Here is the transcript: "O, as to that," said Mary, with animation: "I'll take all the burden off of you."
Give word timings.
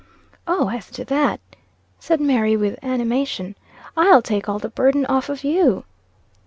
"O, 0.47 0.69
as 0.69 0.89
to 0.89 1.05
that," 1.05 1.39
said 1.99 2.19
Mary, 2.19 2.57
with 2.57 2.83
animation: 2.83 3.55
"I'll 3.95 4.23
take 4.23 4.49
all 4.49 4.57
the 4.57 4.67
burden 4.69 5.05
off 5.05 5.29
of 5.29 5.43
you." 5.43 5.85